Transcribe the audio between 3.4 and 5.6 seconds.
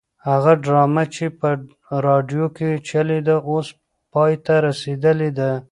اوس پای ته رسېدلې ده.